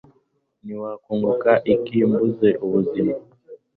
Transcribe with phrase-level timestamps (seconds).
[0.63, 3.13] nti wakunguka iki mbuze ubuzima